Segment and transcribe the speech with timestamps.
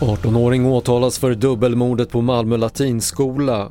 [0.00, 3.70] –18-åring åtalas för dubbelmordet på Malmö latinskola.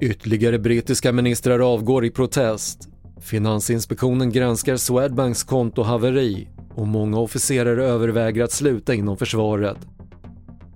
[0.00, 2.88] Ytterligare brittiska ministrar avgår i protest.
[3.20, 9.76] Finansinspektionen granskar Swedbanks kontohaveri och många officerare överväger att sluta inom försvaret.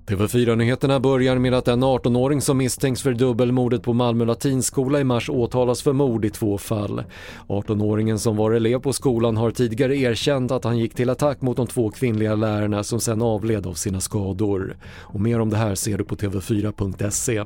[0.08, 5.30] TV4-nyheterna börjar med att en 18-åring som misstänks för dubbelmordet på Malmö latinskola i mars
[5.30, 7.04] åtalas för mord i två fall.
[7.48, 11.56] 18-åringen som var elev på skolan har tidigare erkänt att han gick till attack mot
[11.56, 14.76] de två kvinnliga lärarna som sen avled av sina skador.
[15.00, 17.44] Och mer om det här ser du på tv4.se.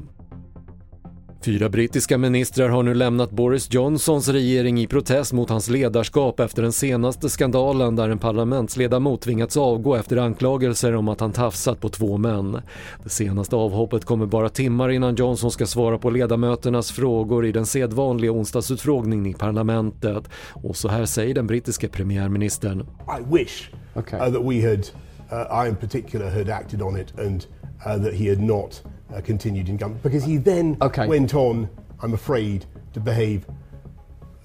[1.45, 6.63] Fyra brittiska ministrar har nu lämnat Boris Johnsons regering i protest mot hans ledarskap efter
[6.63, 11.89] den senaste skandalen där en parlamentsledamot tvingats avgå efter anklagelser om att han tafsat på
[11.89, 12.61] två män.
[13.05, 17.67] Det senaste avhoppet kommer bara timmar innan Johnson ska svara på ledamöternas frågor i den
[17.67, 20.29] sedvanliga onsdagsutfrågningen i parlamentet.
[20.53, 22.81] Och så här säger den brittiske premiärministern.
[22.81, 24.29] I wish okay.
[24.29, 24.87] uh, that we had,
[25.33, 27.47] uh, I in particular had acted on it and
[27.87, 28.83] uh, that he had not
[29.15, 31.09] uh, continued in government because he then okay.
[31.09, 31.69] went on,
[32.03, 33.47] I'm afraid, to behave,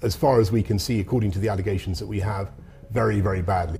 [0.02, 2.48] as far as we can see, according to the allegations that we have,
[2.90, 3.78] very, very badly.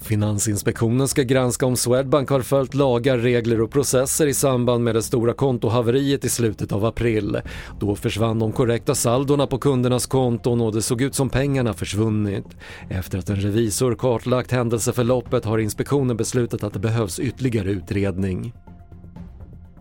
[0.00, 5.02] Finansinspektionen ska granska om Swedbank har följt lagar, regler och processer i samband med det
[5.02, 7.40] stora kontohaveriet i slutet av april.
[7.80, 12.46] Då försvann de korrekta saldorna på kundernas konton och det såg ut som pengarna försvunnit.
[12.88, 18.52] Efter att en revisor kartlagt händelseförloppet har inspektionen beslutat att det behövs ytterligare utredning.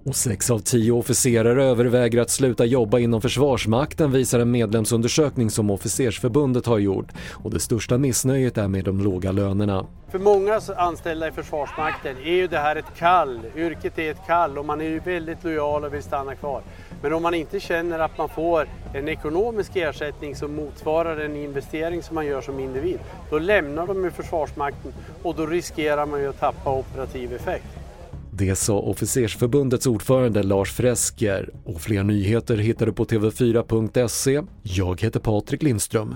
[0.06, 5.70] Och sex av tio officerare överväger att sluta jobba inom Försvarsmakten visar en medlemsundersökning som
[5.70, 7.08] Officersförbundet har gjort.
[7.32, 9.86] Och det största missnöjet är med de låga lönerna.
[10.12, 13.40] För många anställda i Försvarsmakten är ju det här ett kall.
[13.56, 16.62] Yrket är ett kall och man är ju väldigt lojal och vill stanna kvar.
[17.02, 22.04] Men om man inte känner att man får en ekonomisk ersättning som motsvarar den investering
[22.04, 26.30] som man gör som individ, då lämnar de ju Försvarsmakten och då riskerar man ju
[26.30, 27.85] att tappa operativ effekt.
[28.38, 34.42] Det sa Officersförbundets ordförande Lars Fresker och fler nyheter hittar du på tv4.se.
[34.64, 36.16] Jag heter Patrik Lindström.